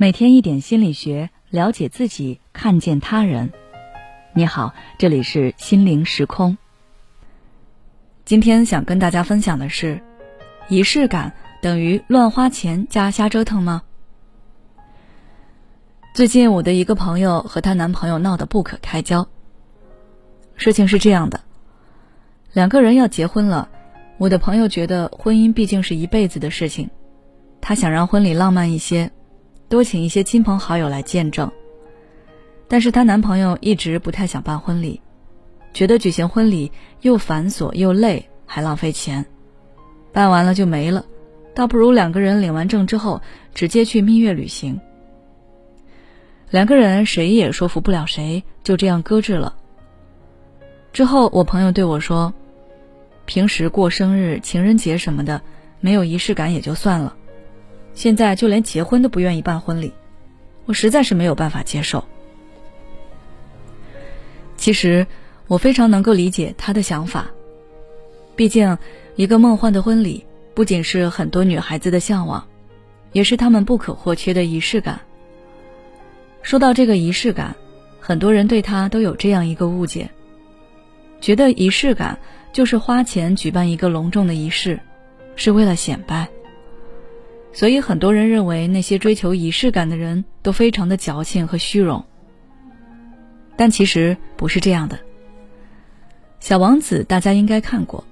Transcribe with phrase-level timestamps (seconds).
[0.00, 3.52] 每天一点心理学，了解自己，看见他人。
[4.32, 6.56] 你好，这里是心灵时空。
[8.24, 10.02] 今天想跟大家分享的是，
[10.70, 13.82] 仪式感等于乱花钱加瞎折腾吗？
[16.14, 19.28] 最近我的一个朋友和她男朋友闹得不可开交。
[20.56, 21.42] 事情是这样的，
[22.54, 23.68] 两个人要结婚了，
[24.16, 26.88] 我的朋友觉得婚姻毕竟是一辈子的事情，
[27.60, 29.12] 她想让婚礼浪漫一些，
[29.70, 31.50] 多请一些亲朋好友来见证。
[32.68, 35.00] 但是她男朋友一直不太想办婚礼，
[35.72, 39.24] 觉得举行婚礼又繁琐又累，还浪费钱，
[40.12, 41.06] 办完了就没了，
[41.54, 43.22] 倒不如两个人领完证之后
[43.54, 44.78] 直接去蜜月旅行。
[46.50, 49.54] 两个人谁也说服不了谁，就这样搁置了。
[50.92, 52.34] 之后我朋友对我说
[53.24, 55.40] ：“平时过生日、情人节什么的，
[55.78, 57.16] 没有仪式感也就算了，
[57.94, 59.92] 现在就连结婚都不愿意办婚礼，
[60.66, 62.04] 我实在是没有办法接受。”
[64.56, 65.06] 其实，
[65.46, 67.28] 我非常能够理解他的想法。
[68.36, 68.76] 毕竟，
[69.16, 70.24] 一个梦幻的婚礼
[70.54, 72.46] 不仅是很多女孩子的向往，
[73.12, 75.00] 也是她们不可或缺的仪式感。
[76.42, 77.54] 说到这个仪式感，
[78.00, 80.10] 很多人对他都有这样一个误解，
[81.20, 82.18] 觉得仪式感
[82.52, 84.80] 就是花钱举办一个隆重的仪式，
[85.36, 86.28] 是为了显摆。
[87.52, 92.04] 所以，很多人认为那些追求仪式感的人都非常的矫情和虚荣。
[93.56, 94.98] 但其实不是这样的。
[96.38, 98.04] 小王子大家应该看过，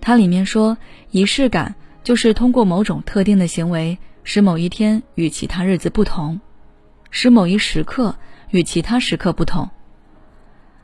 [0.00, 0.76] 它里面说，
[1.10, 6.40] 仪式感就是通过某种特定的行为，使某一天与其他日子不同，
[7.10, 8.16] 使某一时刻
[8.50, 9.68] 与其他时刻不同。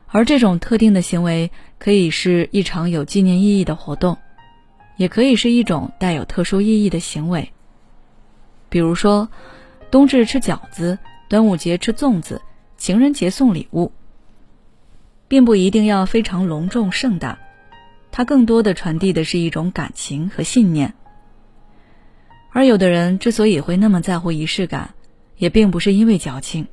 [0.06, 4.18] 而这种特定的行为，可以是一场有纪念意义的活动，
[4.96, 7.50] 也可以是一种带有特殊意义的行为。
[8.72, 9.28] 比如说，
[9.90, 12.40] 冬至吃饺子，端午节吃粽子。
[12.78, 13.92] 情人节送礼物，
[15.28, 17.38] 并不一定要非常隆重盛大，
[18.10, 20.94] 它更多的传递的是一种感情和信念。
[22.50, 24.94] 而有的人之所以会那么在乎仪式感，
[25.36, 26.66] 也并不是因为矫情，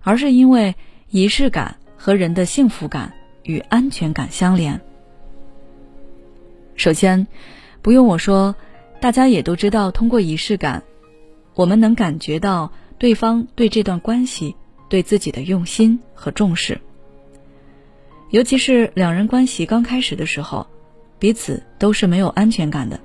[0.00, 0.76] 而是因为
[1.10, 4.80] 仪式感和人的幸福感与安全感相连。
[6.76, 7.26] 首先，
[7.82, 8.54] 不用我说，
[9.00, 10.82] 大家也都知道，通过仪式感，
[11.54, 14.54] 我们能感觉到对方对这段关系。
[14.90, 16.80] 对自己的用心和重视，
[18.30, 20.66] 尤其是两人关系刚开始的时候，
[21.18, 22.98] 彼此都是没有安全感的。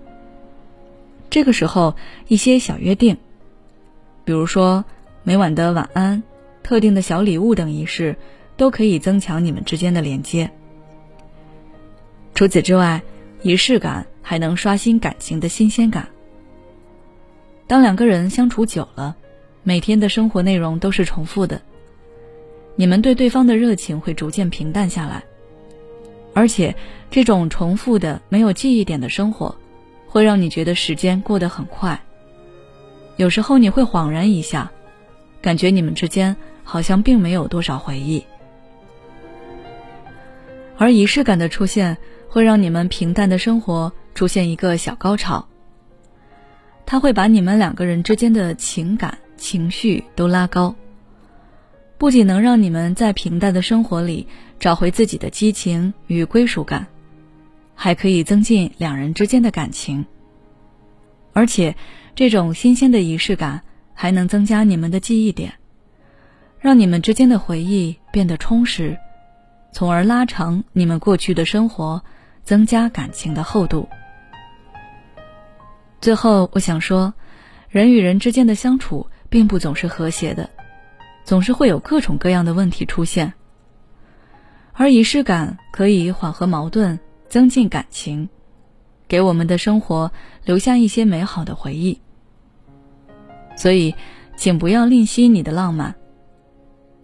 [1.30, 1.98] 这个时候，
[2.30, 3.18] 一些小约定，
[4.24, 4.86] 比如说
[5.24, 6.24] 每晚的晚安、
[6.64, 8.16] 特定的小礼物等仪式，
[8.56, 10.50] 都可以增强你们之间的连接。
[12.34, 13.02] 除此之外，
[13.42, 16.08] 仪式感还能刷新感情的新鲜感。
[17.68, 19.16] 当两个人相处久了，
[19.62, 21.62] 每天的生活内容都是重复的。
[22.76, 25.24] 你们对对方的热情会逐渐平淡下来，
[26.34, 26.76] 而且
[27.12, 29.56] 这种重复的、没有记忆点的生活，
[30.08, 32.02] 会让你觉得时间过得很快。
[33.18, 34.72] 有时候你会恍然一下，
[35.40, 38.24] 感觉你们之间好像并没有多少回忆。
[40.78, 41.96] 而仪式感的出现，
[42.28, 45.48] 会让你们平淡的生活出现一个小高潮。
[46.86, 50.76] 他会把你们两个人之间的情感、情绪都拉高。
[51.98, 54.28] 不仅能让你们在平淡的生活里
[54.60, 56.86] 找回自己的激情与归属感，
[57.76, 60.06] 还可以增进两人之间的感情。
[61.32, 61.76] 而且，
[62.14, 63.62] 这种新鲜的仪式感
[63.94, 65.54] 还能增加你们的记忆点，
[66.60, 68.98] 让你们之间的回忆变得充实，
[69.72, 72.04] 从而拉长你们过去的生活，
[72.44, 73.88] 增加感情的厚度。
[76.04, 77.14] 最后，我想说，
[77.70, 80.50] 人与人之间的相处并不总是和谐的。
[81.24, 83.32] 总是会有各种各样的问题出现，
[84.74, 87.00] 而仪式感可以缓和矛盾，
[87.30, 88.28] 增进感情，
[89.08, 90.12] 给我们的生活
[90.44, 92.02] 留下一些美好的回忆。
[93.56, 93.96] 所以，
[94.36, 95.96] 请不要吝惜你的浪漫。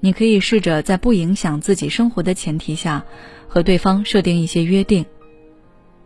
[0.01, 3.05] 你可以试着在不影响自己生活的前提下，
[3.47, 5.05] 和对方设定一些约定，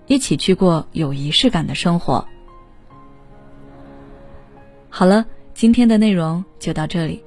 [0.05, 2.27] 一起去过有仪式感的生活。
[4.95, 5.25] 好了，
[5.55, 7.23] 今天的内容就到这里。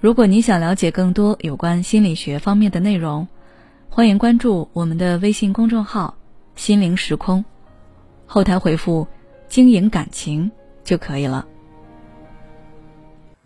[0.00, 3.26] 如果你想了解更多有关心理学方面的内容，
[3.88, 6.18] 欢迎关注我们的微信公众号
[6.54, 7.42] “心灵时空”，
[8.28, 9.08] 后台回复
[9.48, 10.52] “经营感情”
[10.84, 11.48] 就可以了。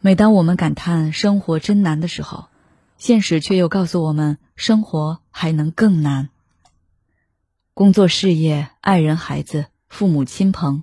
[0.00, 2.46] 每当我们感叹生活真难的时候，
[2.98, 6.30] 现实却又告诉我们，生活还能更难。
[7.72, 10.82] 工作、事业、爱人、孩子、父母亲朋，